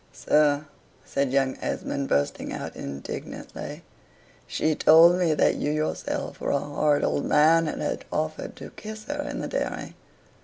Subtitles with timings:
[0.13, 0.65] "Sir,"
[1.05, 3.83] said young Esmond, bursting out indignantly,
[4.47, 8.71] "she told me that you yourself were a horrid old man, and had offered to
[8.71, 9.93] kiss her in the dairy."